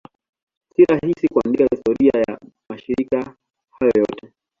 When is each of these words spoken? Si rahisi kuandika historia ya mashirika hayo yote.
Si 0.73 0.81
rahisi 0.85 1.27
kuandika 1.27 1.63
historia 1.71 2.11
ya 2.27 2.39
mashirika 2.69 3.35
hayo 3.79 3.93
yote. 3.95 4.33